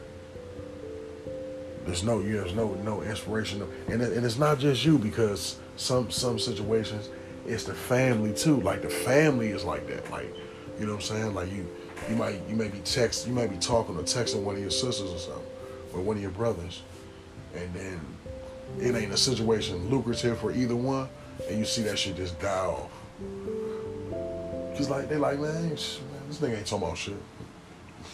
[1.85, 6.09] There's no, there's no, no inspiration, and it, and it's not just you because some
[6.11, 7.09] some situations,
[7.45, 8.61] it's the family too.
[8.61, 10.09] Like the family is like that.
[10.09, 10.33] Like,
[10.79, 11.33] you know what I'm saying?
[11.33, 11.67] Like you,
[12.09, 14.71] you might you may be text, you might be talking or texting one of your
[14.71, 15.47] sisters or something,
[15.93, 16.81] or one of your brothers,
[17.55, 17.99] and then
[18.79, 21.07] it ain't a situation lucrative for either one,
[21.49, 22.91] and you see that shit just die off.
[24.75, 25.99] Cause like they like, man, this
[26.31, 27.15] nigga ain't talking about shit.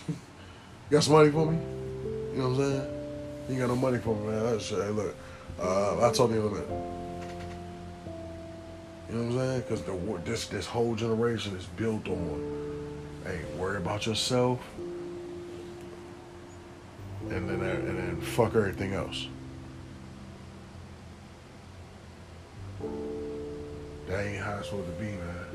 [0.91, 1.57] got some money for me?
[2.33, 3.01] You know what I'm saying?
[3.49, 4.43] You got no money for me, man.
[4.43, 5.15] That's hey, look.
[5.59, 6.69] Uh, I'll talk to you a minute.
[9.09, 9.61] You know what I'm saying?
[9.61, 12.70] Because the this this whole generation is built on,
[13.25, 14.59] hey, worry about yourself,
[17.29, 19.27] and then uh, and then fuck everything else.
[24.07, 25.45] That ain't how it's supposed to be, man.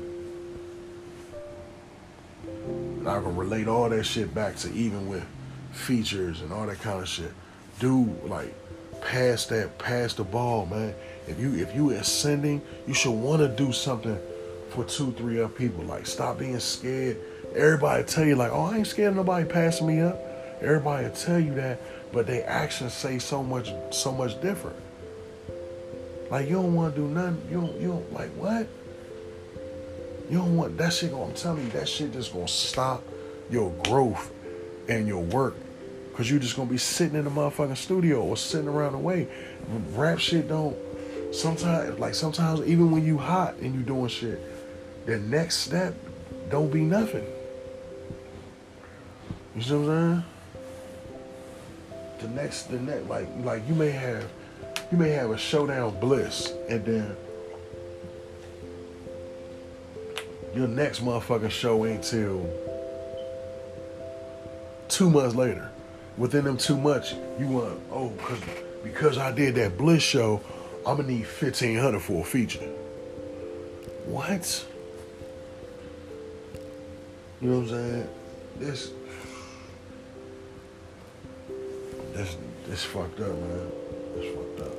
[2.99, 5.25] And I can relate all that shit back to even with
[5.71, 7.31] features and all that kind of shit
[7.79, 8.53] Dude, like
[9.01, 10.95] pass that pass the ball, man.
[11.27, 14.17] If you if you ascending, you should want to do something
[14.69, 15.83] for two, three other people.
[15.83, 17.17] Like stop being scared.
[17.55, 20.19] Everybody tell you like, oh, I ain't scared of nobody passing me up.
[20.61, 21.79] Everybody will tell you that,
[22.11, 24.77] but they actions say so much so much different.
[26.29, 27.41] Like you don't want to do nothing.
[27.49, 28.67] You don't you don't like what?
[30.29, 31.13] You don't want that shit.
[31.13, 33.03] I'm telling you, that shit just gonna stop
[33.49, 34.31] your growth
[34.89, 35.55] and your work
[36.17, 39.27] Cause you're just gonna be sitting in the motherfucking studio or sitting around the way.
[39.93, 40.75] Rap shit don't
[41.31, 44.41] sometimes like sometimes even when you hot and you doing shit,
[45.05, 45.93] the next step
[46.49, 47.23] don't be nothing.
[49.57, 50.23] You see what I'm saying?
[52.19, 54.25] The next the next like like you may have
[54.91, 57.15] you may have a showdown bliss and then
[60.55, 62.49] your next motherfucking show ain't till
[64.87, 65.69] two months later
[66.17, 68.39] within them two months, you want oh because
[68.83, 70.41] because I did that Bliss show,
[70.85, 72.67] I'm gonna need fifteen hundred for a feature.
[74.05, 74.65] What?
[77.41, 78.09] You know what I'm saying?
[78.59, 78.91] This
[82.17, 83.71] this this fucked up, man.
[84.15, 84.75] This fucked up.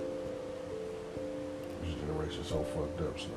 [1.83, 3.29] This generation so fucked up, so.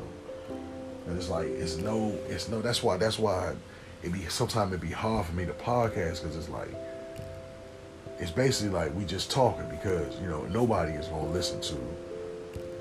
[1.08, 2.62] And it's like it's no, it's no.
[2.62, 2.98] That's why.
[2.98, 3.54] That's why
[4.04, 6.70] it be sometimes it be hard for me to podcast because it's like
[8.20, 11.76] it's basically like we just talking because you know nobody is gonna listen to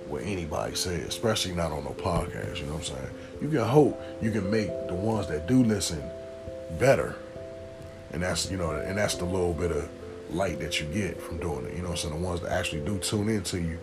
[0.09, 2.59] what anybody says, especially not on no podcast.
[2.59, 3.11] You know what I'm saying?
[3.43, 6.03] You can hope you can make the ones that do listen
[6.79, 7.17] better,
[8.13, 9.89] and that's you know, and that's the little bit of
[10.33, 11.75] light that you get from doing it.
[11.75, 12.21] You know what I'm saying?
[12.21, 13.79] The ones that actually do tune into you,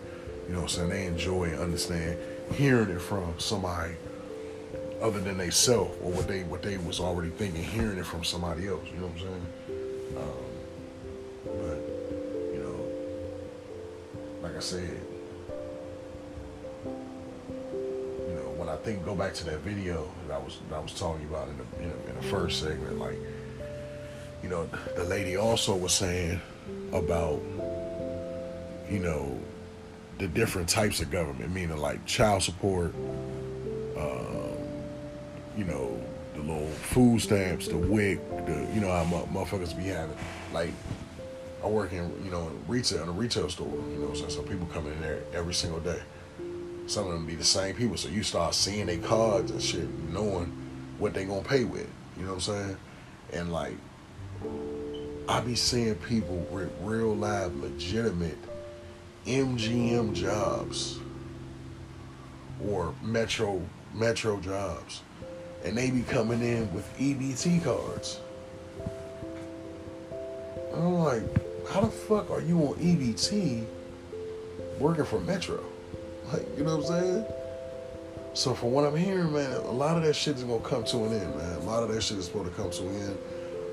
[0.46, 0.88] you know what I'm saying?
[0.90, 2.18] They enjoy and understand
[2.54, 3.94] hearing it from somebody
[5.00, 8.24] other than they self or what they what they was already thinking, hearing it from
[8.24, 8.84] somebody else.
[8.92, 9.46] You know what I'm saying?
[10.16, 10.44] Um,
[11.44, 11.78] but,
[12.52, 12.80] you know,
[14.42, 15.00] like I said,
[16.84, 20.80] you know, when I think go back to that video that I was that I
[20.80, 23.18] was talking about in the, in the, in the first segment, like,
[24.42, 26.40] you know, the lady also was saying
[26.92, 27.40] about,
[28.90, 29.38] you know,
[30.18, 32.94] the different types of government, meaning like child support,
[33.96, 34.56] um,
[35.56, 36.00] you know,
[36.34, 40.16] the little food stamps, the WIC, the you know how motherfuckers be having,
[40.52, 40.72] like
[41.62, 43.66] I work in you know in retail in a retail store.
[43.66, 46.00] You know, so, so people come in there every single day.
[46.86, 49.88] Some of them be the same people, so you start seeing their cards and shit,
[50.10, 50.46] knowing
[50.98, 51.88] what they gonna pay with.
[52.16, 52.76] You know what I'm saying?
[53.32, 53.74] And like,
[55.28, 58.38] I be seeing people with real live, legitimate
[59.26, 61.00] MGM jobs
[62.66, 63.60] or metro
[63.92, 65.02] metro jobs,
[65.66, 68.20] and they be coming in with EBT cards.
[70.72, 71.22] And I'm like,
[71.68, 73.66] how the fuck are you on EBT
[74.78, 75.62] working for Metro?
[76.30, 77.26] Like, you know what I'm saying?
[78.34, 81.04] So from what I'm hearing, man, a lot of that shit is gonna come to
[81.04, 81.56] an end, man.
[81.56, 83.18] A lot of that shit is supposed to come to an end.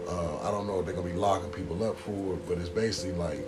[0.08, 3.14] Uh, I don't know if they're gonna be locking people up for but it's basically
[3.14, 3.46] like,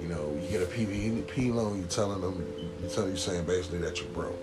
[0.00, 2.44] you know, you get a PPP loan, you're telling them,
[2.82, 4.38] you tell you're saying basically that you're broke.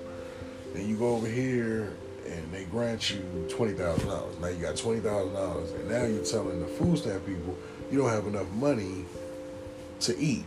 [0.74, 1.96] Then you go over here
[2.28, 4.38] and they grant you twenty thousand dollars.
[4.40, 7.58] Now you got twenty thousand dollars, and now you're telling the food stamp people
[7.92, 9.06] you don't have enough money
[10.02, 10.46] to eat,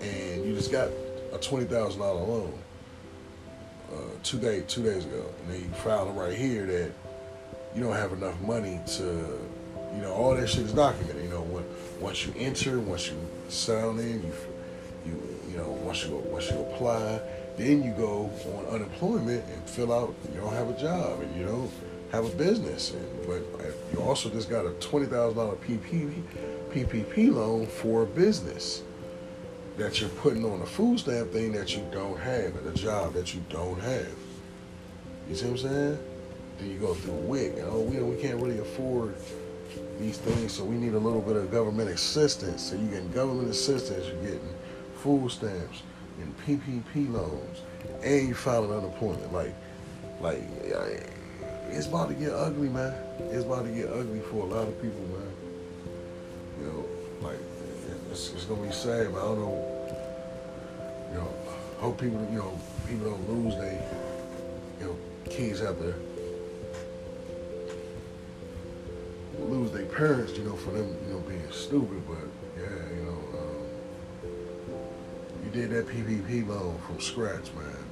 [0.00, 0.88] and you just got
[1.32, 2.58] a twenty thousand dollar loan
[3.92, 6.92] uh, two days two days ago, and they filed right here that
[7.74, 9.38] you don't have enough money to,
[9.94, 11.22] you know, all that shit is documented.
[11.22, 11.64] You know, when
[12.00, 13.16] once you enter, once you
[13.48, 14.32] sign in, you
[15.06, 17.20] you you know, once you once you apply,
[17.56, 20.14] then you go on unemployment and fill out.
[20.34, 21.70] You don't have a job, and you don't
[22.10, 23.42] have a business, and but
[23.92, 26.22] you also just got a twenty thousand dollar PPP
[26.70, 28.82] PPP loan for a business
[29.76, 33.12] that you're putting on a food stamp thing that you don't have and a job
[33.14, 34.14] that you don't have.
[35.28, 35.98] You see what I'm saying?
[36.58, 39.14] Then you go through WIC and oh we we can't really afford
[39.98, 42.62] these things, so we need a little bit of government assistance.
[42.62, 44.54] So you getting government assistance, you're getting
[44.96, 45.82] food stamps
[46.20, 47.62] and PPP loans,
[48.02, 49.32] and you filing unemployment.
[49.32, 49.54] Like,
[50.20, 50.42] like
[51.70, 52.94] it's about to get ugly, man.
[53.30, 55.32] It's about to get ugly for a lot of people, man.
[56.60, 56.84] You know,
[57.26, 57.38] like
[58.10, 59.70] it's, it's gonna be sad, but I don't know.
[61.10, 61.34] You know,
[61.78, 63.80] hope people, you know, people don't lose their,
[64.80, 64.96] you know,
[65.30, 65.94] kids out there.
[69.44, 72.02] Lose their parents, you know, for them, you know, being stupid.
[72.08, 72.28] But
[72.58, 74.30] yeah, you know, um,
[75.44, 77.84] you did that PPP loan from scratch, man.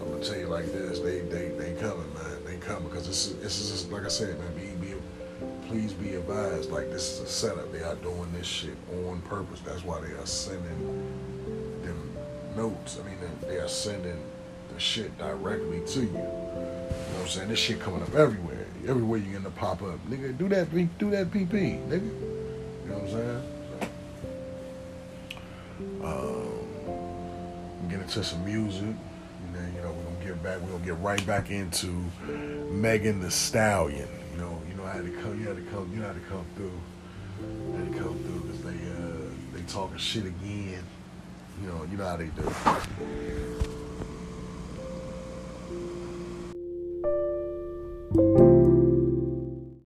[0.00, 2.44] I'm gonna tell you like this: they, they, they coming, man.
[2.44, 4.54] They coming because this is, this is just, like I said, man.
[4.54, 4.94] Be, be
[5.68, 7.70] please be advised, like this is a setup.
[7.72, 8.76] They are doing this shit
[9.06, 9.60] on purpose.
[9.60, 10.64] That's why they are sending
[11.82, 12.16] them
[12.56, 12.98] notes.
[12.98, 14.18] I mean, they are sending
[14.72, 16.06] the shit directly to you.
[16.06, 17.48] You know what I'm saying?
[17.48, 18.59] This shit coming up everywhere.
[18.88, 19.98] Everywhere you're gonna pop up.
[20.08, 22.02] Nigga, do that do that PP, nigga.
[22.02, 23.42] You know what I'm saying?
[26.00, 28.82] So, um, get into some music.
[28.82, 32.04] And then, you know, we're gonna get back, we're gonna get right back into
[32.70, 34.62] Megan Thee Stallion You know.
[34.68, 34.84] You know.
[34.84, 35.40] Had to come.
[35.40, 35.90] You had to come.
[35.94, 36.80] You had to come through.
[37.76, 40.84] Had to come through because they uh, they talking shit again.
[41.62, 41.86] You know.
[41.90, 43.79] You know how they do.